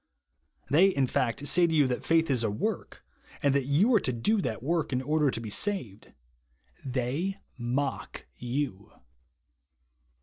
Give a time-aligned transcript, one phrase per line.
[0.71, 3.03] They in fact say to you that faith is a work,
[3.43, 6.11] and that you are to do that work in order to be saved.
[6.83, 8.93] They mock you.